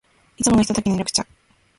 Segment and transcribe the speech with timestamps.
[0.37, 1.27] いつものひとときに、緑茶。